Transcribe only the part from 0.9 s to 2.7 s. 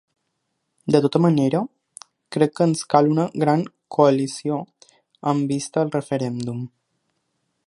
De tota manera, crec que